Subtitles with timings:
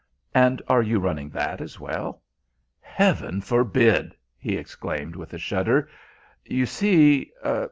[0.33, 2.23] "And are you running that as well?"
[2.79, 5.89] "Heaven forbid!" he exclaimed, with a shudder.
[6.43, 7.31] "You see